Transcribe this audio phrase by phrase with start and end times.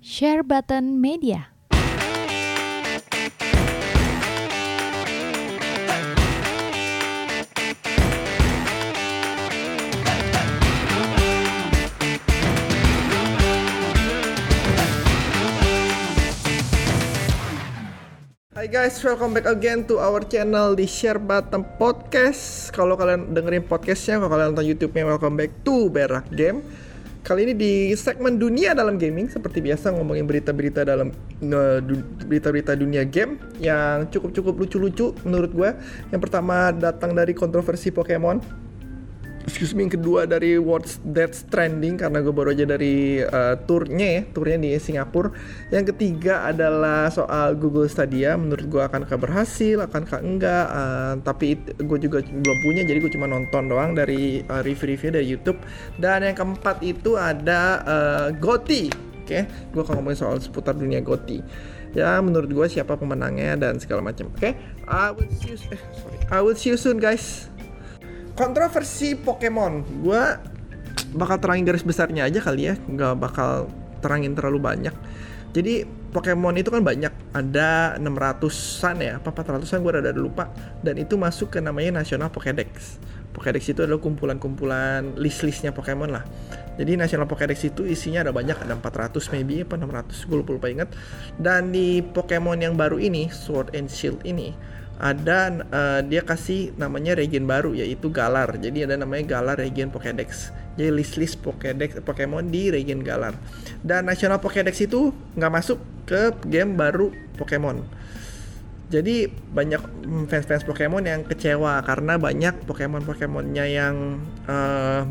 [0.00, 1.52] Share Button Media.
[18.56, 22.72] Hai guys, welcome back again to our channel di Share Button Podcast.
[22.72, 26.64] Kalau kalian dengerin podcastnya, kalau kalian nonton YouTube-nya, welcome back to Berak Game.
[27.20, 31.12] Kali ini di segmen dunia dalam gaming, seperti biasa ngomongin berita-berita dalam
[32.24, 35.70] berita-berita dunia game yang cukup-cukup lucu-lucu menurut gue.
[36.16, 38.69] Yang pertama datang dari kontroversi Pokemon.
[39.40, 44.20] Excuse me, yang kedua dari What's That Trending karena gue baru aja dari uh, turnya
[44.20, 45.32] ya, turnya di Singapura.
[45.72, 48.36] Yang ketiga adalah soal Google Stadia.
[48.36, 50.66] Menurut gue akankah berhasil, akankah enggak?
[50.68, 55.26] Uh, tapi gue juga belum punya, jadi gue cuma nonton doang dari uh, review-review dari
[55.26, 55.56] YouTube.
[55.96, 58.92] Dan yang keempat itu ada uh, Goti.
[59.24, 61.40] Oke, gue akan ngomongin soal seputar dunia Goti.
[61.96, 64.28] Ya, menurut gue siapa pemenangnya dan segala macam.
[64.36, 64.52] Oke,
[64.84, 67.50] I will see you, eh, sorry, I will see you soon guys
[68.40, 70.00] kontroversi Pokemon.
[70.00, 70.22] Gue
[71.12, 72.74] bakal terangin garis besarnya aja kali ya.
[72.80, 73.68] Nggak bakal
[74.00, 74.96] terangin terlalu banyak.
[75.52, 77.12] Jadi Pokemon itu kan banyak.
[77.36, 80.48] Ada 600-an ya apa 400-an gue rada lupa.
[80.80, 82.96] Dan itu masuk ke namanya National Pokédex.
[83.30, 86.24] Pokédex itu adalah kumpulan-kumpulan list-listnya Pokemon lah.
[86.80, 88.56] Jadi National Pokédex itu isinya ada banyak.
[88.56, 90.88] Ada 400 maybe apa 600 gue lupa, lupa inget
[91.36, 94.56] dan di Pokemon yang baru ini Sword and Shield ini
[95.00, 98.60] ada eh, dia kasih namanya regen baru yaitu Galar.
[98.60, 100.52] Jadi ada namanya Galar Regen Pokédex.
[100.76, 103.32] Jadi list-list Pokédex Pokemon di regen Galar.
[103.80, 107.08] Dan National Pokédex itu nggak masuk ke game baru
[107.40, 107.80] Pokemon.
[108.92, 115.02] Jadi banyak mm, fans-fans Pokemon yang kecewa karena banyak Pokemon-Pokemonnya yang eh,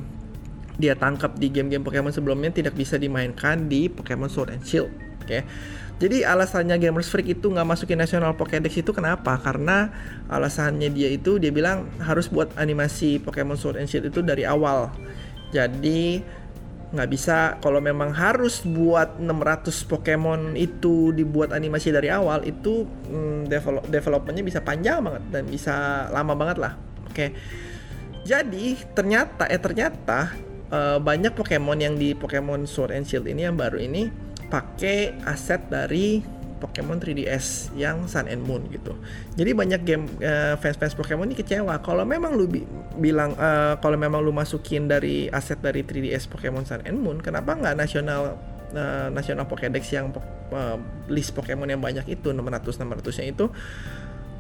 [0.80, 4.94] dia tangkap di game-game Pokemon sebelumnya tidak bisa dimainkan di Pokemon Sword and Shield.
[5.26, 5.44] Oke.
[6.00, 9.36] Jadi alasannya Gamers Freak itu nggak masukin National Pokédex itu kenapa?
[9.36, 9.92] Karena
[10.32, 14.96] alasannya dia itu dia bilang harus buat animasi Pokemon Sword and Shield itu dari awal.
[15.52, 16.24] Jadi
[16.90, 23.46] nggak bisa kalau memang harus buat 600 Pokemon itu dibuat animasi dari awal itu hmm,
[23.46, 26.74] develop developmentnya bisa panjang banget dan bisa lama banget lah.
[27.12, 27.36] Oke.
[28.24, 30.32] Jadi ternyata eh ternyata
[30.72, 35.62] eh, banyak Pokemon yang di Pokemon Sword and Shield ini yang baru ini pakai aset
[35.70, 36.20] dari
[36.60, 38.92] Pokemon 3DS yang Sun and Moon gitu.
[39.40, 42.68] Jadi banyak game eh, fans-fans Pokemon ini kecewa kalau memang lu bi-
[43.00, 47.56] bilang eh, kalau memang lu masukin dari aset dari 3DS Pokemon Sun and Moon, kenapa
[47.56, 48.36] nggak nasional
[48.76, 50.12] eh, nasional Pokédex yang
[50.52, 50.78] eh,
[51.08, 53.48] list Pokemon yang banyak itu 600 600-nya itu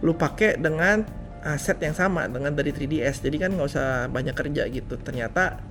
[0.03, 1.08] lu pakai dengan
[1.40, 3.24] aset yang sama dengan dari 3DS.
[3.24, 5.00] Jadi kan nggak usah banyak kerja gitu.
[5.00, 5.64] Ternyata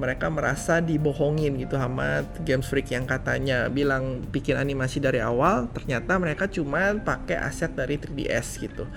[0.00, 6.16] mereka merasa dibohongin gitu sama Games Freak yang katanya bilang bikin animasi dari awal ternyata
[6.16, 8.88] mereka cuma pakai aset dari 3DS gitu.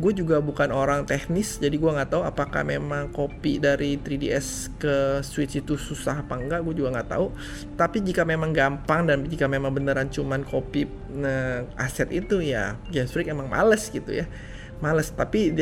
[0.00, 5.20] Gue juga bukan orang teknis jadi gue nggak tahu apakah memang copy dari 3DS ke
[5.20, 7.26] Switch itu susah apa enggak gue juga nggak tahu.
[7.76, 13.12] Tapi jika memang gampang dan jika memang beneran cuman copy nah, aset itu ya Games
[13.12, 14.26] Freak emang males gitu ya
[14.78, 15.10] males.
[15.12, 15.54] Tapi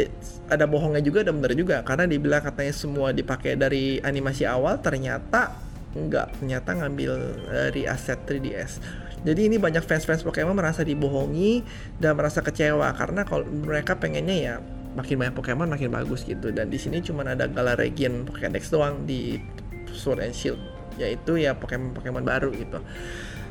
[0.48, 1.82] ada bohongnya juga ada bener juga.
[1.82, 5.64] Karena dibilang katanya semua dipakai dari animasi awal ternyata
[5.96, 7.12] enggak ternyata ngambil
[7.48, 11.66] dari aset 3DS jadi ini banyak fans-fans Pokemon merasa dibohongi
[11.98, 12.94] dan merasa kecewa.
[12.94, 14.54] Karena kalau mereka pengennya ya
[14.94, 16.54] makin banyak Pokemon makin bagus gitu.
[16.54, 19.42] Dan di sini cuma ada Galarian Pokédex doang di
[19.90, 20.62] Sword and Shield.
[21.02, 22.78] Yaitu ya Pokemon-Pokemon baru gitu.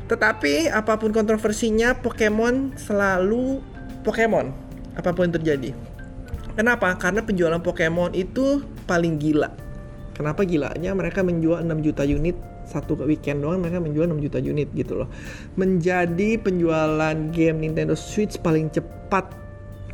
[0.08, 3.60] Tetapi apa pun kontroversinya Pokemon selalu
[4.08, 4.65] Pokemon
[4.96, 5.72] apa pun yang terjadi.
[6.56, 6.96] Kenapa?
[6.96, 9.52] Karena penjualan Pokemon itu paling gila.
[10.16, 10.96] Kenapa gilanya?
[10.96, 15.10] Mereka menjual 6 juta unit satu weekend doang mereka menjual 6 juta unit gitu loh.
[15.60, 19.30] Menjadi penjualan game Nintendo Switch paling cepat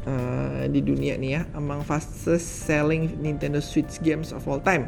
[0.08, 4.88] uh, di dunia nih ya, among fastest selling Nintendo Switch games of all time.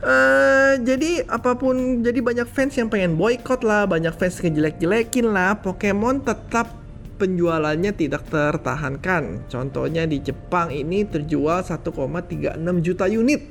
[0.00, 5.60] Eh, jadi apa pun jadi banyak fans yang pengen boykot lah, banyak fans ngejelek-jelekin lah,
[5.60, 6.79] Pokemon tetap
[7.20, 9.44] penjualannya tidak tertahankan.
[9.52, 13.44] Contohnya di Jepang ini terjual 1,36 juta unit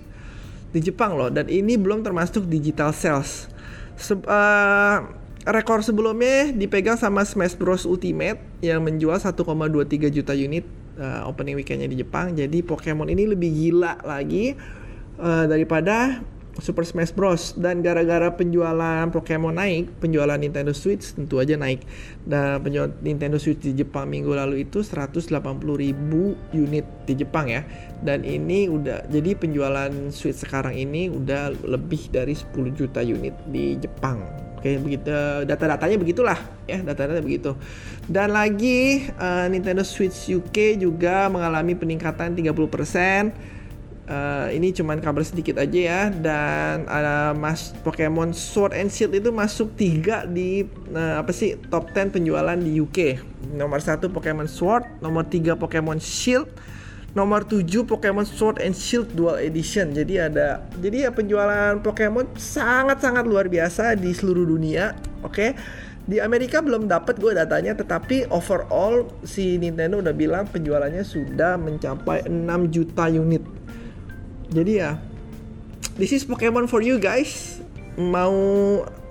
[0.73, 3.45] di Jepang loh dan ini belum termasuk digital sales.
[3.93, 4.97] Se- eh,
[5.45, 10.65] rekor sebelumnya dipegang sama Smash Bros Ultimate yang menjual 1,23 juta unit
[10.97, 12.33] eh, opening weekendnya di Jepang.
[12.33, 14.57] Jadi Pokemon ini lebih gila lagi
[15.21, 16.25] eh, daripada
[16.59, 21.83] Super Smash Bros dan gara-gara penjualan Pokemon naik, penjualan Nintendo Switch tentu aja naik.
[22.23, 25.35] Dan penjualan Nintendo Switch di Jepang minggu lalu itu 180.000
[26.53, 27.65] unit di Jepang ya.
[27.99, 33.75] Dan ini udah jadi penjualan Switch sekarang ini udah lebih dari 10 juta unit di
[33.79, 34.49] Jepang.
[34.59, 35.07] Oke, begitu
[35.47, 36.35] data-datanya begitulah
[36.67, 37.55] ya, data-datanya begitu.
[38.03, 43.58] Dan lagi uh, Nintendo Switch UK juga mengalami peningkatan 30%.
[44.09, 49.29] Uh, ini cuman kabar sedikit aja ya dan ada mas Pokemon Sword and Shield itu
[49.29, 50.65] masuk tiga di
[50.97, 53.21] uh, apa sih top 10 penjualan di UK.
[53.53, 56.49] Nomor satu Pokemon Sword, nomor tiga Pokemon Shield,
[57.13, 59.93] nomor 7 Pokemon Sword and Shield Dual Edition.
[59.93, 64.97] Jadi ada jadi ya penjualan Pokemon sangat-sangat luar biasa di seluruh dunia.
[65.21, 65.53] Oke.
[65.53, 65.87] Okay?
[66.09, 72.25] Di Amerika belum dapat gue datanya tetapi overall si Nintendo udah bilang penjualannya sudah mencapai
[72.25, 73.58] 6 juta unit
[74.49, 74.91] jadi ya
[75.95, 77.61] this is Pokemon for you guys
[77.99, 78.33] mau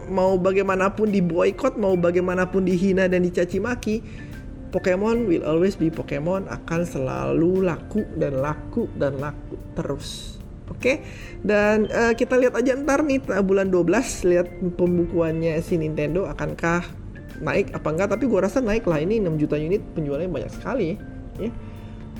[0.08, 4.00] mau bagaimanapun di boykot mau bagaimanapun dihina dan dicaci maki
[4.68, 10.36] Pokemon will always be Pokemon akan selalu laku dan laku dan laku terus.
[10.68, 10.76] Oke.
[10.76, 10.96] Okay?
[11.40, 14.46] Dan uh, kita lihat aja ntar nih bulan 12 lihat
[14.76, 16.84] pembukuannya si Nintendo akankah
[17.40, 21.00] naik apa enggak tapi gua rasa naik lah ini 6 juta unit penjualannya banyak sekali
[21.40, 21.50] ya.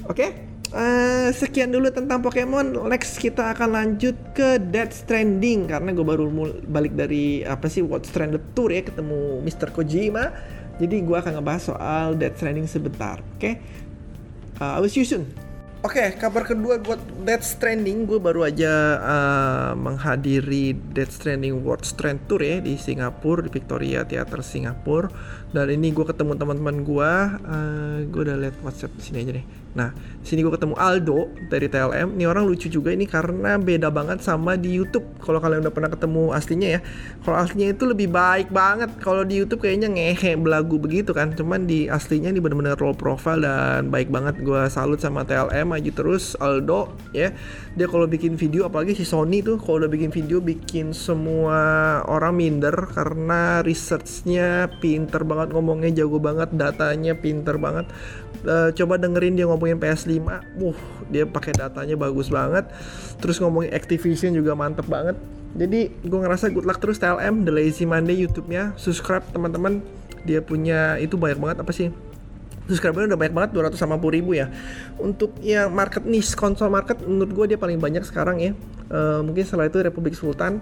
[0.09, 0.27] Oke.
[0.69, 2.77] Uh, sekian dulu tentang Pokemon.
[2.93, 6.29] Next kita akan lanjut ke Dead Stranding karena gue baru
[6.69, 9.73] balik dari apa sih What Stranded Tour ya ketemu Mr.
[9.73, 10.29] Kojima.
[10.77, 13.17] Jadi gue akan ngebahas soal Dead Stranding sebentar.
[13.17, 13.55] Oke, okay?
[14.61, 15.25] uh, I will see you soon.
[15.79, 21.87] Oke, okay, kabar kedua buat Dead Stranding, gue baru aja uh, menghadiri Dead Stranding World
[21.87, 25.07] Strand Tour ya di Singapura, di Victoria Theater Singapura.
[25.55, 29.47] Dan ini gue ketemu teman-teman gue, uh, gue udah lihat WhatsApp sini aja nih.
[29.79, 29.95] Nah,
[30.27, 32.19] sini gue ketemu Aldo dari TLM.
[32.19, 35.07] Ini orang lucu juga ini karena beda banget sama di YouTube.
[35.23, 36.81] Kalau kalian udah pernah ketemu aslinya ya,
[37.23, 38.91] kalau aslinya itu lebih baik banget.
[38.99, 41.31] Kalau di YouTube kayaknya ngehe belagu begitu kan.
[41.31, 44.43] Cuman di aslinya ini bener-bener role profile dan baik banget.
[44.43, 47.31] Gue salut sama TLM aja terus Aldo ya.
[47.79, 52.35] Dia kalau bikin video apalagi si Sony tuh kalau udah bikin video bikin semua orang
[52.35, 57.87] minder karena researchnya pinter banget ngomongnya jago banget datanya pinter banget
[58.47, 60.17] uh, coba dengerin dia ngomongin PS5
[60.57, 60.79] wuh
[61.13, 62.69] dia pakai datanya bagus banget.
[63.21, 65.17] Terus ngomongin Activision juga mantep banget.
[65.57, 68.77] Jadi gue ngerasa good luck terus TLM The Lazy Monday YouTube-nya.
[68.81, 69.85] Subscribe teman-teman.
[70.25, 71.93] Dia punya itu banyak banget apa sih?
[72.69, 74.53] Subscribernya udah banyak banget 250 ribu ya.
[75.01, 78.53] Untuk yang market niche konsol market menurut gue dia paling banyak sekarang ya.
[78.89, 80.61] Uh, mungkin setelah itu Republik Sultan.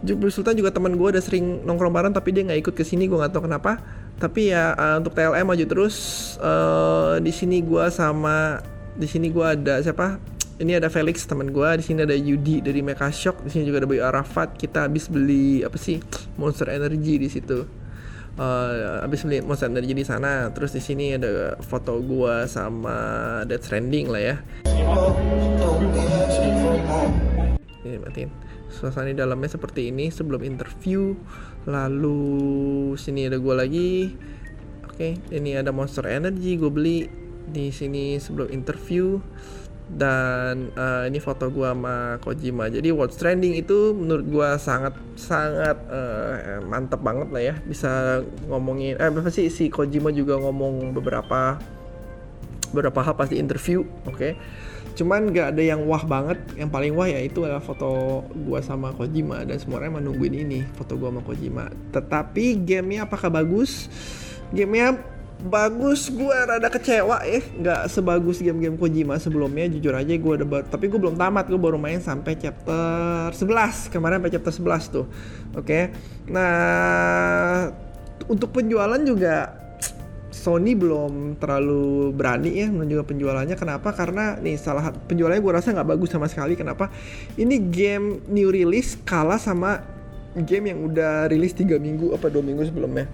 [0.00, 3.04] Republik Sultan juga teman gue udah sering nongkrong bareng tapi dia nggak ikut ke sini
[3.08, 3.80] gue nggak tahu kenapa
[4.16, 5.96] tapi ya uh, untuk TLM maju terus
[6.40, 8.64] uh, di sini gue sama
[8.96, 10.16] di sini gue ada siapa?
[10.56, 13.84] Ini ada Felix teman gue di sini ada Yudi dari Mecha Shock di sini juga
[13.84, 14.56] ada Bayu Arafat.
[14.56, 16.00] Kita habis beli apa sih
[16.40, 17.68] Monster Energy di situ.
[18.40, 20.48] Uh, habis beli Monster Energy di sana.
[20.48, 22.96] Terus di sini ada foto gue sama
[23.44, 24.36] Dead Stranding lah ya.
[27.84, 28.32] Ini matiin.
[28.72, 31.12] Suasana di dalamnya seperti ini sebelum interview
[31.66, 33.92] lalu sini ada gue lagi.
[34.86, 37.04] Oke okay, ini ada Monster Energy gue beli
[37.50, 39.18] di sini sebelum interview.
[39.86, 42.66] Dan uh, ini foto gue sama Kojima.
[42.66, 47.54] Jadi What's Trending itu menurut gue sangat sangat uh, mantep banget lah ya.
[47.62, 51.62] Bisa ngomongin eh apa sih si Kojima juga ngomong beberapa
[52.74, 54.18] beberapa hal pasti interview oke.
[54.18, 54.32] okay?
[54.96, 56.40] Cuman gak ada yang wah banget.
[56.56, 59.44] Yang paling wah ya itu adalah foto gua sama Kojima.
[59.44, 61.68] Dan semua orang menungguin ini foto gua sama Kojima.
[61.92, 63.92] Tetapi gamenya apakah bagus?
[64.50, 64.96] Gamenya
[65.36, 67.40] bagus gue rada kecewa ya.
[67.44, 71.44] Nggak sebagus game-game Kojima sebelumnya jujur aja gue baru tapi gue belum tamat.
[71.52, 75.06] Gue baru main sampai chapter 11 kemarin sampai chapter 11 tuh.
[75.52, 75.60] Oke?
[75.60, 75.82] Okay?
[76.26, 77.70] nah
[78.26, 79.65] untuk penjualan juga
[80.46, 83.58] Sony belum terlalu berani ya menunjukkan penjualannya.
[83.58, 83.90] Kenapa?
[83.90, 86.54] Karena nih salah penjualannya gue rasa nggak bagus sama sekali.
[86.54, 86.86] Kenapa?
[87.34, 89.82] Ini game new release kalah sama
[90.38, 93.10] game yang udah rilis 3 minggu apa dua minggu sebelumnya.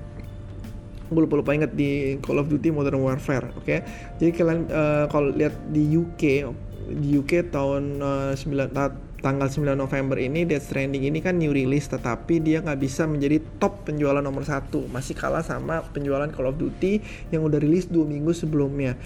[1.08, 3.64] Gue lupa lupa inget di Call of Duty Modern Warfare, oke?
[3.64, 3.80] Okay?
[4.20, 6.52] Jadi kalian uh, kalau lihat di UK,
[7.00, 8.76] di UK tahun uh, 9
[9.22, 13.38] tanggal 9 November ini Death Stranding ini kan new release tetapi dia nggak bisa menjadi
[13.62, 14.90] top penjualan nomor satu.
[14.90, 16.98] Masih kalah sama penjualan Call of Duty
[17.30, 18.98] yang udah rilis dua minggu sebelumnya.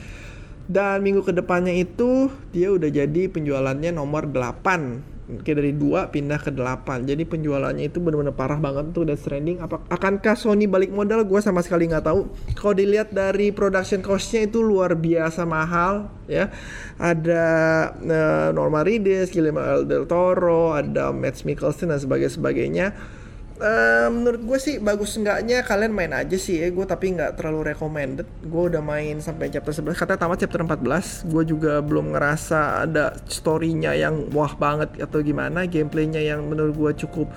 [0.67, 6.39] Dan minggu ke depannya itu dia udah jadi penjualannya nomor 8 kayak dari dua pindah
[6.39, 7.03] ke delapan.
[7.03, 11.27] Jadi penjualannya itu benar-benar parah banget tuh Death Stranding apa akankah Sony balik modal?
[11.27, 12.31] Gue sama sekali nggak tahu.
[12.55, 16.55] Kalau dilihat dari production costnya itu luar biasa mahal ya.
[16.97, 17.47] Ada
[17.99, 22.95] uh, Norma Reedus, Guillermo del Toro ada Matt Mikkelsen dan sebagainya
[23.57, 27.73] Uh, menurut gue sih bagus enggaknya kalian main aja sih ya gue tapi nggak terlalu
[27.73, 28.29] recommended.
[28.45, 33.17] Gue udah main sampai chapter 11 katanya tamat chapter 14 gue juga belum ngerasa ada
[33.25, 35.65] storynya yang wah banget atau gimana.
[35.65, 37.33] Gameplaynya yang menurut gue cukup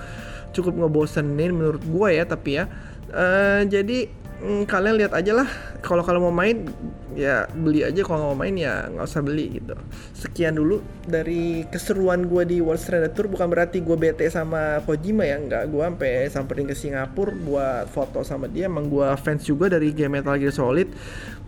[0.52, 2.68] cukup ngebosenin menurut gue ya tapi ya.
[3.10, 5.48] Uh, jadi mm, kalian lihat aja lah.
[5.80, 6.66] Kalau kalian mau main
[7.14, 8.00] ya beli aja.
[8.02, 9.76] Kalau mau main ya nggak usah beli gitu.
[10.16, 13.28] Sekian dulu dari keseruan gue di Wall Street Tour.
[13.30, 15.38] Bukan berarti gue bete sama Kojima ya.
[15.38, 18.66] Nggak gue sampai samperin ke Singapura buat foto sama dia.
[18.66, 20.88] Emang gue fans juga dari game Metal Gear Solid.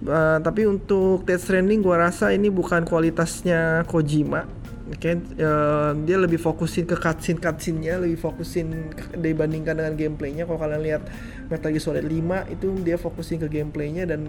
[0.02, 6.42] Uh, tapi untuk Death Stranding gue rasa ini bukan kualitasnya Kojima Oke, uh, dia lebih
[6.42, 10.42] fokusin ke cutscene cutscene-nya, lebih fokusin dibandingkan dengan gameplaynya.
[10.42, 11.02] Kalau kalian lihat
[11.46, 14.26] Metal Gear Solid 5 itu dia fokusin ke gameplaynya dan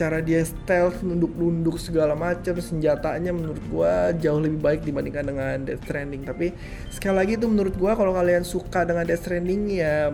[0.00, 5.84] cara dia stealth, nunduk-nunduk segala macam, senjatanya menurut gua jauh lebih baik dibandingkan dengan Death
[5.84, 6.24] Stranding.
[6.24, 6.56] Tapi
[6.88, 10.08] sekali lagi itu menurut gua kalau kalian suka dengan Death Stranding ya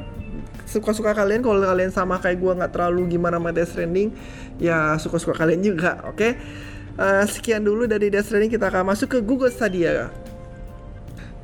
[0.66, 4.10] suka-suka kalian kalau kalian sama kayak gua nggak terlalu gimana sama Death Stranding
[4.58, 6.18] ya suka-suka kalian juga, oke?
[6.18, 6.32] Okay?
[6.92, 10.12] Uh, sekian dulu dari Death Stranding kita akan masuk ke Google Stadia.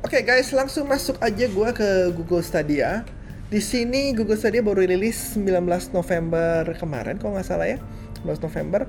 [0.05, 3.01] Oke okay, guys, langsung masuk aja gue ke Google Stadia.
[3.49, 7.81] Di sini Google Stadia baru rilis 19 November kemarin, kalau nggak salah ya.
[8.23, 8.81] 19 November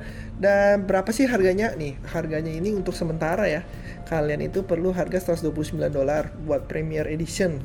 [0.42, 3.62] dan berapa sih harganya nih harganya ini untuk sementara ya
[4.10, 7.62] kalian itu perlu harga 129 dolar buat Premier Edition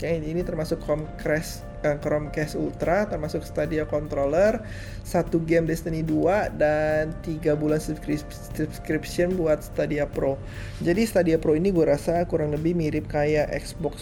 [0.00, 4.64] oke ini termasuk Chromecast uh, Chromecast Ultra termasuk Stadia controller,
[5.04, 10.40] satu game Destiny 2 dan tiga bulan subscription buat Stadia Pro.
[10.80, 14.00] Jadi Stadia Pro ini gue rasa kurang lebih mirip kayak Xbox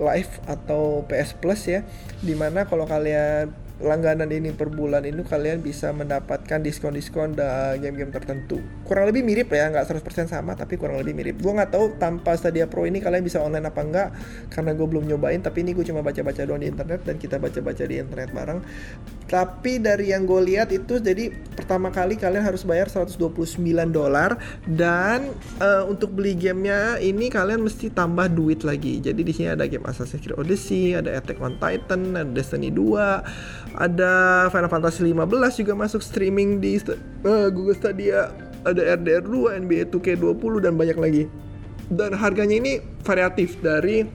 [0.00, 1.80] Live atau PS Plus ya.
[2.24, 7.34] Di mana kalau kalian langganan ini per bulan ini kalian bisa mendapatkan diskon-diskon
[7.82, 8.62] game-game tertentu.
[8.86, 11.42] Kurang lebih mirip ya, nggak 100% sama tapi kurang lebih mirip.
[11.42, 14.08] Gue nggak tahu tanpa Stadia Pro ini kalian bisa online apa enggak
[14.54, 17.82] karena gue belum nyobain tapi ini gue cuma baca-baca doang di internet dan kita baca-baca
[17.82, 18.60] di internet bareng.
[19.26, 23.58] Tapi dari yang gue lihat itu jadi pertama kali kalian harus bayar 129
[23.90, 24.38] dolar
[24.70, 29.02] dan uh, untuk beli gamenya ini kalian mesti tambah duit lagi.
[29.02, 33.73] Jadi di sini ada game Assassin's Creed Odyssey, ada Attack on Titan, ada Destiny 2,
[33.74, 38.30] ada Final Fantasy 15 juga masuk streaming di uh, Google Stadia.
[38.64, 41.24] Ada RDR 2 NBA 2K20 dan banyak lagi.
[41.92, 42.72] Dan harganya ini
[43.04, 44.08] variatif dari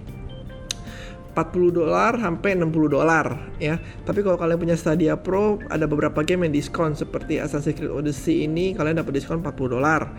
[1.38, 3.26] 40 dolar sampai 60 dolar
[3.62, 3.78] ya.
[3.78, 8.50] Tapi kalau kalian punya Stadia Pro ada beberapa game yang diskon seperti Assassin's Creed Odyssey
[8.50, 10.10] ini kalian dapat diskon 40 dolar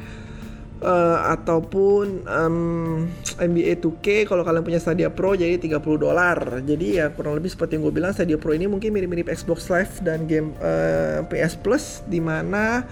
[0.81, 3.07] uh, ataupun um,
[3.37, 6.61] NBA 2K kalau kalian punya Stadia Pro jadi 30 dolar.
[6.65, 10.01] Jadi ya kurang lebih seperti yang gue bilang Stadia Pro ini mungkin mirip-mirip Xbox Live
[10.05, 12.85] dan game uh, eh, PS Plus di mana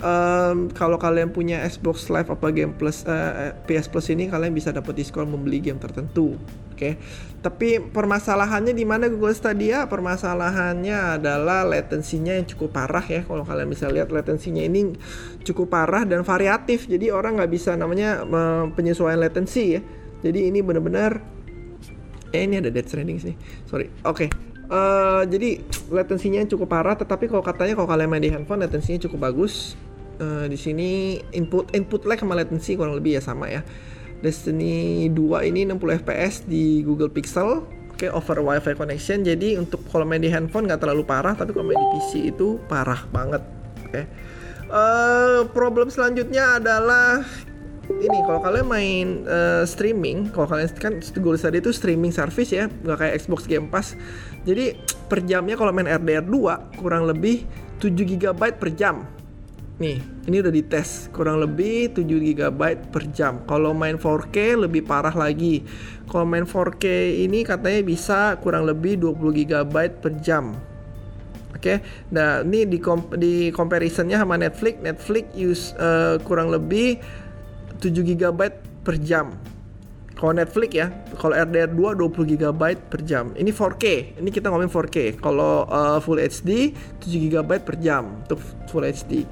[0.00, 4.52] um, kalau kalian punya Xbox Live apa Game Plus uh, eh, PS Plus ini kalian
[4.52, 6.36] bisa dapat diskon membeli game tertentu.
[6.80, 6.96] Oke.
[6.96, 7.28] Okay?
[7.40, 9.84] Tapi permasalahannya di mana Google Stadia?
[9.88, 13.20] Permasalahannya adalah latensinya yang cukup parah ya.
[13.24, 14.96] Kalau kalian bisa lihat latensinya ini
[15.44, 16.88] cukup parah dan variatif.
[16.88, 18.24] Jadi orang nggak bisa namanya
[18.72, 19.80] penyesuaian latensi ya.
[20.20, 21.20] Jadi ini benar-benar
[22.30, 23.34] eh ini ada dead stranding sih.
[23.68, 23.88] Sorry.
[24.04, 24.28] Oke.
[24.28, 24.30] Okay.
[24.70, 29.32] Uh, jadi latensinya cukup parah, tetapi kalau katanya kalau kalian main di handphone latensinya cukup
[29.32, 29.74] bagus
[30.22, 33.66] uh, di sini input input lag sama latency kurang lebih ya sama ya.
[34.20, 39.20] Destiny 2 ini 60 fps di Google Pixel Oke, okay, over WiFi connection.
[39.20, 42.56] Jadi untuk kalau main di handphone nggak terlalu parah, tapi kalau main di PC itu
[42.64, 43.44] parah banget.
[43.84, 43.92] Oke.
[43.92, 44.04] Okay.
[44.72, 47.20] Uh, eh, problem selanjutnya adalah
[47.92, 52.72] ini kalau kalian main uh, streaming, kalau kalian kan Google tadi itu streaming service ya,
[52.72, 53.92] nggak kayak Xbox Game Pass.
[54.48, 57.44] Jadi per jamnya kalau main RDR 2 kurang lebih
[57.84, 59.04] 7 GB per jam.
[59.80, 59.96] Nih,
[60.28, 62.60] ini udah dites kurang lebih 7 GB
[62.92, 63.40] per jam.
[63.48, 65.64] Kalau main 4K lebih parah lagi.
[66.04, 66.84] Kalau main 4K
[67.24, 70.52] ini katanya bisa kurang lebih 20 GB per jam.
[71.56, 71.78] Oke, okay?
[72.12, 77.00] nah ini di kom di comparisonnya sama Netflix, Netflix use uh, kurang lebih
[77.80, 78.40] 7 GB
[78.84, 79.32] per jam.
[80.12, 83.32] Kalau Netflix ya, kalau RDR 2 20 GB per jam.
[83.32, 83.84] Ini 4K.
[84.20, 85.16] Ini kita ngomongin 4K.
[85.16, 88.36] Kalau uh, Full HD 7 GB per jam untuk
[88.68, 89.24] Full HD.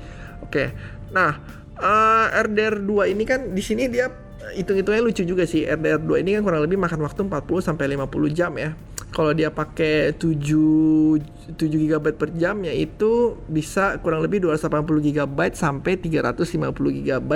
[0.49, 0.73] Oke.
[1.13, 1.37] Nah,
[1.77, 4.09] uh, RDR 2 ini kan di sini dia
[4.57, 5.69] hitung-hitungnya lucu juga sih.
[5.69, 8.73] RDR 2 ini kan kurang lebih makan waktu 40 sampai 50 jam ya.
[9.13, 15.97] Kalau dia pakai 7 7 GB per jam yaitu bisa kurang lebih 280 GB sampai
[15.97, 17.33] 350 GB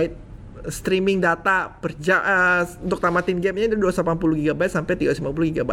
[0.69, 5.71] streaming data per jam uh, untuk tamatin gamenya 280 GB sampai 350 GB.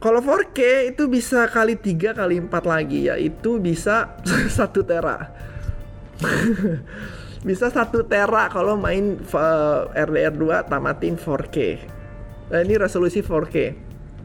[0.00, 4.16] Kalau 4K itu bisa kali 3 kali 4 lagi yaitu bisa
[4.58, 5.49] 1 tera.
[7.48, 9.16] bisa satu tera kalau main
[9.96, 11.56] RDR 2 tamatin 4K.
[12.50, 13.56] Nah, ini resolusi 4K.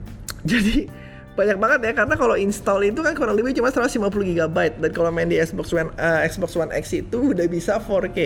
[0.51, 4.91] Jadi banyak banget ya karena kalau install itu kan kurang lebih cuma 150 GB dan
[4.95, 8.19] kalau main di Xbox One uh, Xbox One X itu udah bisa 4K.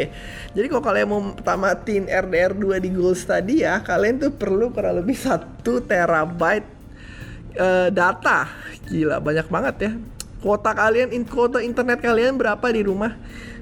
[0.53, 5.17] Jadi kalau kalian mau tamatin RDR 2 di Google Stadia, kalian tuh perlu kurang lebih
[5.17, 6.79] 1 terabyte
[7.57, 8.49] uh, data
[8.89, 9.91] gila banyak banget ya
[10.39, 13.17] kuota kalian in kuota internet kalian berapa di rumah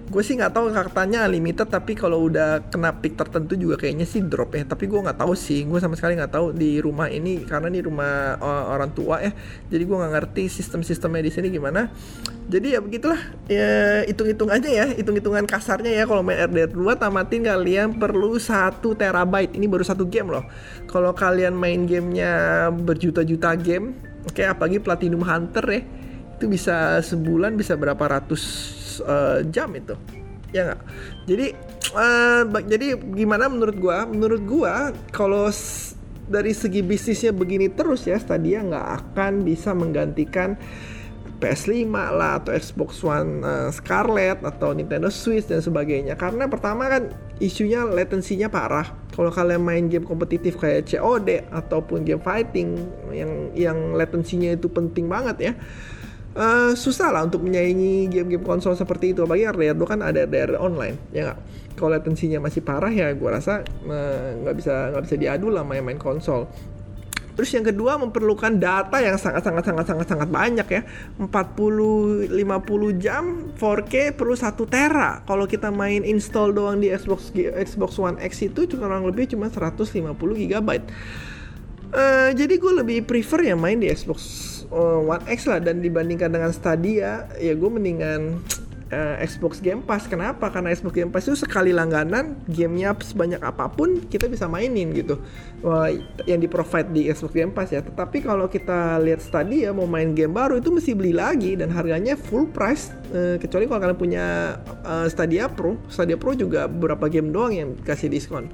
[0.07, 4.23] gue sih nggak tahu katanya unlimited tapi kalau udah kena peak tertentu juga kayaknya sih
[4.23, 4.63] drop ya.
[4.63, 7.83] Tapi gue nggak tahu sih gue sama sekali nggak tahu di rumah ini karena di
[7.83, 8.39] rumah
[8.71, 9.31] orang tua ya.
[9.67, 11.91] Jadi gue nggak ngerti sistem-sistemnya di sini gimana.
[12.47, 13.19] Jadi ya begitulah
[13.51, 16.03] ya hitung-hitung aja ya hitung-hitungan kasarnya ya.
[16.07, 19.59] Kalau main RDR 2 tamatin kalian perlu satu terabyte.
[19.59, 20.47] Ini baru satu game loh.
[20.87, 25.81] Kalau kalian main gamenya berjuta-juta game oke okay, apalagi Platinum Hunter ya
[26.37, 28.43] itu bisa sebulan bisa berapa ratus
[29.01, 29.97] uh, jam itu.
[30.53, 30.81] Ya nggak?
[31.25, 31.47] Jadi
[31.97, 34.05] uh, jadi gimana menurut gua?
[34.05, 35.49] Menurut gua kalau
[36.29, 40.53] dari segi bisnisnya begini terus ya Stadia nggak akan bisa menggantikan
[41.37, 46.17] PS5 lah atau Xbox One uh, Scarlet atau Nintendo Switch dan sebagainya.
[46.17, 48.89] Karena pertama kan isunya latensinya parah.
[49.13, 52.77] Kalau kalian main game kompetitif kayak COD ataupun game fighting
[53.13, 55.53] yang yang latensinya itu penting banget ya
[56.37, 60.95] uh, susah lah untuk menyaingi game-game konsol seperti itu apalagi RDR kan ada RDR online
[61.11, 61.39] ya nggak
[61.77, 65.61] kalau latensinya masih parah ya gue rasa eh, nggak uh, bisa nggak bisa diadu lah
[65.61, 66.49] main-main konsol
[67.37, 70.81] Terus yang kedua memerlukan data yang sangat sangat sangat sangat sangat banyak ya.
[71.21, 72.33] 40 50
[72.97, 75.21] jam 4K perlu 1 tera.
[75.21, 79.85] Kalau kita main install doang di Xbox Xbox One X itu kurang lebih cuma 150
[80.17, 80.69] GB.
[81.93, 85.59] Uh, jadi gue lebih prefer ya main di Xbox uh, One X lah.
[85.63, 88.41] Dan dibandingkan dengan Stadia ya gue mendingan
[88.91, 90.07] uh, Xbox Game Pass.
[90.07, 90.49] Kenapa?
[90.51, 95.19] Karena Xbox Game Pass itu sekali langganan, gamenya sebanyak apa pun kita bisa mainin gitu.
[95.65, 95.89] Wah,
[96.29, 97.81] yang di provide di Xbox Game Pass ya.
[97.83, 102.15] Tetapi kalau kita lihat Stadia mau main game baru itu mesti beli lagi dan harganya
[102.15, 102.93] full price.
[103.11, 104.25] Uh, kecuali kalau kalian punya
[104.83, 108.51] uh, Stadia Pro, Stadia Pro juga beberapa game doang yang kasih diskon.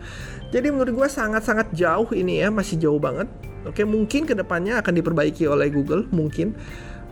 [0.54, 3.26] Jadi menurut gue sangat-sangat jauh ini ya, masih jauh banget.
[3.64, 6.54] Oke, mungkin ke depannya akan diperbaiki oleh Google, mungkin.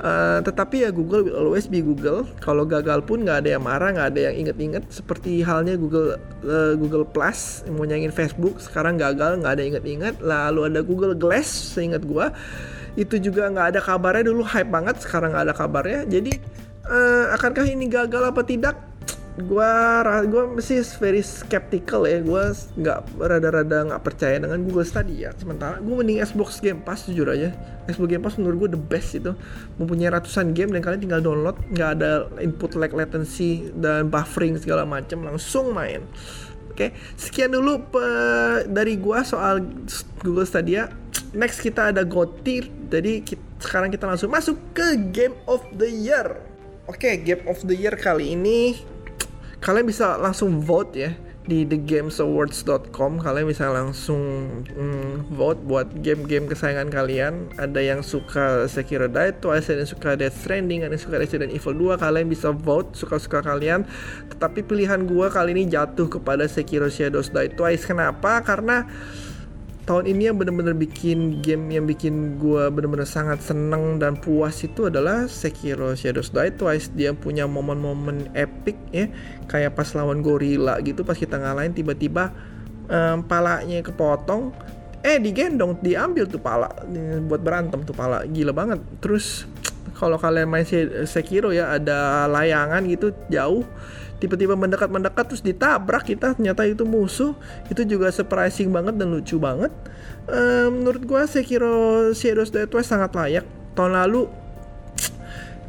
[0.02, 2.26] Uh, tetapi ya Google will always be Google.
[2.42, 4.90] Kalau gagal pun nggak ada yang marah, nggak ada yang inget-inget.
[4.90, 10.18] Seperti halnya Google uh, Google Plus mau nyanyiin Facebook, sekarang gagal, nggak ada inget-inget.
[10.18, 12.26] Lalu ada Google Glass, seingat gue
[13.00, 16.02] itu juga nggak ada kabarnya dulu hype banget, sekarang nggak ada kabarnya.
[16.10, 16.34] Jadi
[16.90, 18.91] uh, akankah ini gagal apa tidak?
[19.40, 22.20] Gua gua masih very skeptical ya.
[22.20, 25.32] Gua nggak rada-rada nggak percaya dengan Google Stadia.
[25.40, 27.56] Sementara gua mending Xbox Game Pass jujur aja.
[27.88, 29.32] Xbox Game Pass menurut gua the best itu.
[29.80, 34.84] Mempunyai ratusan game dan kalian tinggal download nggak ada input lag latency dan buffering segala
[34.84, 36.04] macam langsung main.
[36.72, 38.04] Oke sekian dulu pe
[38.68, 39.64] dari gua soal
[40.20, 40.92] Google Stadia.
[41.32, 46.44] Next kita ada GOTY jadi kita, sekarang kita langsung masuk ke Game of the Year.
[46.92, 48.91] Oke, okay, Game of the Year kali ini
[49.62, 54.22] kalian bisa langsung vote ya di thegamesawards.com kalian bisa langsung
[54.62, 57.50] mm, vote buat game-game kesayangan kalian.
[57.58, 61.50] Ada yang suka Sekiro Die Twice ada yang suka Death Stranding ada yang suka Resident
[61.50, 63.86] Evil 2 kalian bisa vote suka-suka kalian.
[64.34, 67.90] Tetapi pilihan gua kali ini jatuh kepada Sekiro Shadows Die Twice.
[67.90, 68.42] Kenapa?
[68.46, 68.86] Karena
[69.82, 74.88] tahun ini yang bener-bener bikin game yang bikin gue bener-bener sangat seneng dan puas itu
[74.88, 76.94] adalah Sekiro Shadows Die Twice.
[76.94, 79.10] Dia punya momen-momen epic ya
[79.50, 82.30] kayak pas lawan gorila gitu pas kita ngalahin tiba-tiba
[82.88, 84.54] um, palanya kepotong
[85.02, 86.70] eh digendong diambil tuh pala
[87.26, 88.80] buat berantem tuh pala gila banget.
[89.02, 89.50] Terus
[89.98, 90.66] kalau kalian main
[91.10, 93.66] Sekiro ya ada layangan gitu jauh
[94.22, 96.38] tiba-tiba mendekat-mendekat terus ditabrak kita.
[96.38, 97.34] Ternyata itu musuh.
[97.68, 99.74] Itu juga surprising banget dan lucu banget.
[100.30, 103.46] Uh, menurut gue Sekiro Shadows Die Twice sangat layak.
[103.74, 104.30] Tahun lalu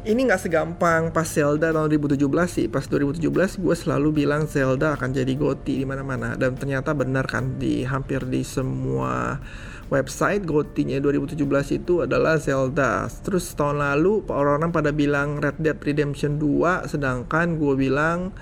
[0.03, 2.67] ini nggak segampang pas Zelda tahun 2017 sih.
[2.67, 6.35] Pas 2017 gue selalu bilang Zelda akan jadi GOTY di mana-mana.
[6.35, 9.39] Dan ternyata benar kan di hampir di semua
[9.87, 11.39] website GOTY-nya 2017
[11.79, 13.07] itu adalah Zelda.
[13.23, 18.35] Terus tahun lalu orang-orang pada bilang Red Dead Redemption 2 sedangkan gue bilang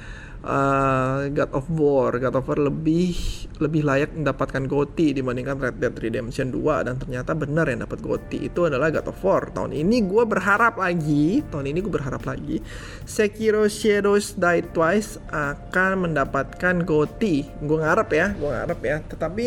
[0.46, 2.18] uh, God of War.
[2.18, 3.14] God of War lebih
[3.62, 8.50] lebih layak mendapatkan GOTY dibandingkan Red Dead Redemption 2 dan ternyata benar yang dapat GOTY
[8.50, 9.54] itu adalah God of War.
[9.54, 12.60] Tahun ini gue berharap lagi tahun ini gue berharap lagi
[13.06, 17.62] Sekiro Shadows Die Twice akan mendapatkan GOTY.
[17.62, 18.98] Gue ngarep ya gue ngarep ya.
[19.06, 19.46] Tetapi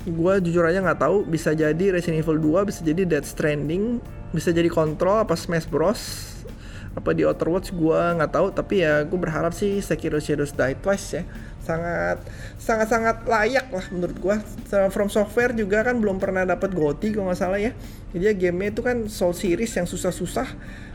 [0.00, 4.54] gue jujur aja nggak tahu bisa jadi Resident Evil 2 bisa jadi Dead Stranding bisa
[4.54, 6.29] jadi Control apa Smash Bros
[6.90, 10.74] apa di Outer Watch gue nggak tahu tapi ya gue berharap sih Sekiro Shadows Die
[10.82, 11.22] Twice ya.
[11.62, 12.18] Sangat
[12.58, 14.36] sangat sangat layak lah menurut gue
[14.90, 17.70] From Software juga kan belum pernah dapat GOTY kalau nggak salah ya.
[18.10, 20.48] Jadi ya gamenya itu kan Soul Series yang susah-susah.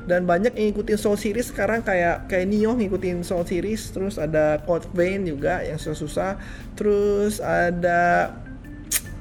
[0.06, 3.88] Dan banyak yang ngikutin Soul Series sekarang kayak kayak Nioh ngikutin Soul Series.
[3.96, 6.38] Terus ada Code Vein juga yang susah-susah.
[6.76, 8.36] Terus ada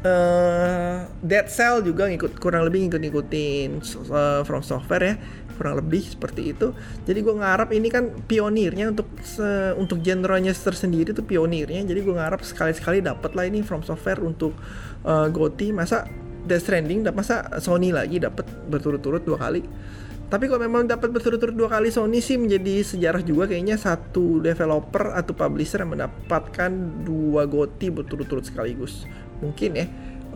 [0.05, 3.69] uh, Dead Cell juga ngikut kurang lebih ngikut ngikutin
[4.13, 5.15] uh, From Software ya
[5.55, 6.75] kurang lebih seperti itu.
[7.07, 11.87] Jadi gue ngarap ini kan pionirnya untuk se, untuk genrenya tersendiri tuh pionirnya.
[11.87, 14.53] Jadi gue ngarap sekali sekali dapat lah ini From Software untuk
[15.07, 15.71] uh, Goti.
[15.71, 16.05] Masa
[16.45, 19.65] Death Stranding masa Sony lagi dapat berturut-turut dua kali?
[20.25, 23.79] Tapi kalau memang dapat berturut-turut dua kali Sony sih menjadi sejarah juga kayaknya.
[23.79, 26.71] Satu developer atau publisher yang mendapatkan
[27.07, 29.07] dua GOTY berturut-turut sekaligus.
[29.39, 29.87] Mungkin ya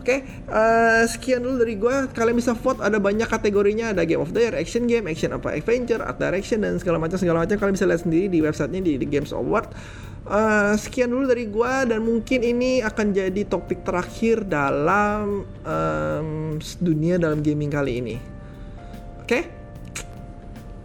[0.09, 1.95] Oke, okay, uh, eh, sekian dulu dari gue.
[2.17, 5.53] Kalian bisa vote, ada banyak kategorinya, ada Game of the Year, Action Game, Action apa,
[5.53, 7.53] Adventure, Art Direction dan segala macam segala macam.
[7.53, 9.69] Kalian bisa lihat sendiri di websitenya di, di Games Award.
[10.25, 17.21] Uh, sekian dulu dari gue dan mungkin ini akan jadi topik terakhir dalam um, dunia
[17.21, 18.17] dalam gaming kali ini.
[19.21, 19.29] Oke?
[19.29, 19.43] Okay?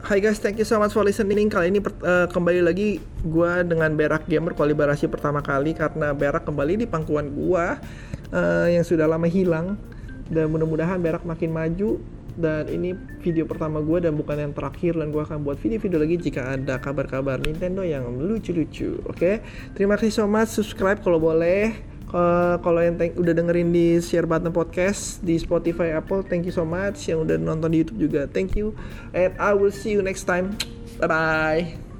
[0.04, 1.48] Hai guys, thank you so much for listening.
[1.48, 6.84] Kali ini uh, kembali lagi gue dengan Berak Gamer kolaborasi pertama kali karena Berak kembali
[6.84, 7.66] di pangkuan gue
[8.34, 9.78] uh, yang sudah lama hilang.
[10.28, 12.02] Dan mudah-mudahan Berak makin maju.
[12.34, 14.98] Dan ini video pertama gue dan bukan yang terakhir.
[14.98, 18.98] Dan gue akan buat video-video lagi jika ada kabar-kabar Nintendo yang lucu-lucu.
[19.06, 19.14] Oke?
[19.14, 19.34] Okay?
[19.78, 20.50] terima kasih so much.
[20.50, 21.94] Subscribe kalau boleh.
[22.14, 26.62] Uh, kalau yang udah dengerin di share button podcast di Spotify Apple thank you so
[26.62, 27.06] much.
[27.10, 28.74] Yang udah nonton di YouTube juga thank you.
[29.14, 30.54] And I will see you next time.
[31.02, 31.93] Bye bye